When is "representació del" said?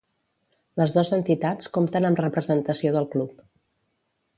2.25-3.11